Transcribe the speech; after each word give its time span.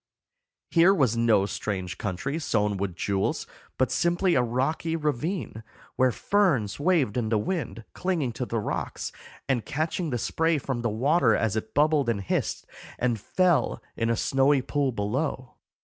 Here 0.71 0.95
was 0.95 1.15
no 1.15 1.45
strange 1.45 1.99
country 1.99 2.39
sown 2.39 2.77
with 2.77 2.95
jewels, 2.95 3.45
but 3.77 3.91
simply 3.91 4.33
a 4.33 4.41
rocky 4.41 4.95
ravine, 4.95 5.63
where 5.95 6.11
ferns 6.11 6.79
waved 6.79 7.17
in 7.17 7.29
the 7.29 7.37
wind, 7.37 7.83
clinging 7.93 8.31
to 8.31 8.47
the 8.47 8.57
rocks, 8.57 9.11
and 9.47 9.63
catching 9.63 10.09
the 10.09 10.17
spray 10.17 10.57
from 10.57 10.81
the 10.81 10.89
water 10.89 11.35
as 11.35 11.55
it 11.55 11.75
bubbled 11.75 12.09
and 12.09 12.21
hissed 12.21 12.65
and 12.97 13.19
fell 13.21 13.79
in 13.95 14.09
a 14.09 14.17
snowy 14.17 14.63
pool 14.63 14.91
below. 14.91 15.53